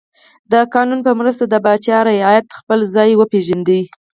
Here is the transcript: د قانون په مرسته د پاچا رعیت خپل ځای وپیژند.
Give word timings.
د 0.51 0.53
قانون 0.73 0.99
په 1.07 1.11
مرسته 1.19 1.43
د 1.49 1.55
پاچا 1.65 1.97
رعیت 2.07 2.45
خپل 2.59 2.79
ځای 2.95 3.11
وپیژند. 3.15 3.69